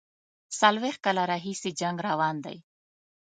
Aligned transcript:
څلوېښت 0.59 0.99
کاله 1.05 1.23
راهیسي 1.31 1.71
جنګ 1.79 1.97
روان 2.09 2.35
دی. 2.45 2.57